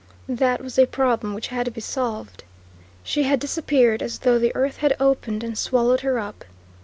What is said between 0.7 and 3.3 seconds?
a problem which had to be solved. She